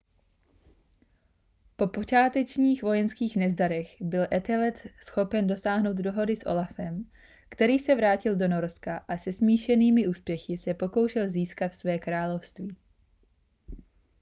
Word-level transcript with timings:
po 1.75 1.87
počátečních 1.87 2.83
vojenských 2.83 3.35
nezdarech 3.37 4.01
byl 4.01 4.27
ethelred 4.33 4.87
schopen 5.05 5.47
dosáhnout 5.47 5.97
dohody 5.97 6.35
s 6.35 6.45
olafem 6.45 7.11
který 7.49 7.79
se 7.79 7.95
vrátil 7.95 8.35
do 8.35 8.47
norska 8.47 8.97
a 9.07 9.17
se 9.17 9.33
smíšenými 9.33 10.07
úspěchy 10.07 10.57
se 10.57 10.73
pokoušel 10.73 11.29
získat 11.31 11.75
své 11.75 11.99
království 11.99 12.77